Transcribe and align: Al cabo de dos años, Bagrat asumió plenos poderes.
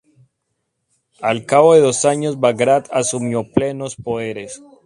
Al 1.21 1.45
cabo 1.45 1.75
de 1.75 1.81
dos 1.81 2.05
años, 2.05 2.39
Bagrat 2.39 2.87
asumió 2.91 3.43
plenos 3.53 3.95
poderes. 3.95 4.59